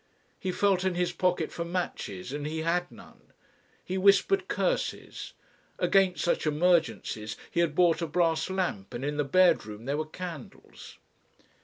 He 0.39 0.51
felt 0.51 0.83
in 0.83 0.95
his 0.95 1.11
pocket 1.11 1.51
for 1.51 1.63
matches 1.63 2.33
and 2.33 2.47
he 2.47 2.63
had 2.63 2.91
none. 2.91 3.21
He 3.85 3.99
whispered 3.99 4.47
curses. 4.47 5.33
Against 5.77 6.23
such 6.23 6.47
emergencies 6.47 7.37
he 7.51 7.59
had 7.59 7.75
bought 7.75 8.01
a 8.01 8.07
brass 8.07 8.49
lamp 8.49 8.95
and 8.95 9.05
in 9.05 9.17
the 9.17 9.23
bedroom 9.23 9.85
there 9.85 9.97
were 9.97 10.07
candles. 10.07 10.97